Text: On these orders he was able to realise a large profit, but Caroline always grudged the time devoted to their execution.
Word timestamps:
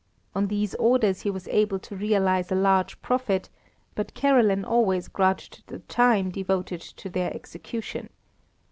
On 0.33 0.47
these 0.47 0.73
orders 0.79 1.21
he 1.21 1.29
was 1.29 1.47
able 1.49 1.77
to 1.77 1.95
realise 1.95 2.51
a 2.51 2.55
large 2.55 2.99
profit, 3.03 3.49
but 3.93 4.15
Caroline 4.15 4.65
always 4.65 5.07
grudged 5.07 5.61
the 5.67 5.77
time 5.77 6.31
devoted 6.31 6.81
to 6.81 7.07
their 7.07 7.31
execution. 7.35 8.09